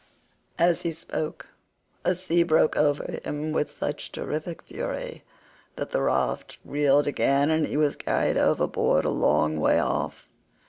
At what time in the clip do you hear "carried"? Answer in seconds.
7.97-8.35